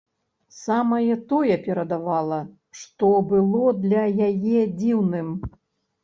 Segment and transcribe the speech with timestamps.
[0.59, 2.39] Самае тое перадавала,
[2.79, 5.29] што было для яе дзіўным.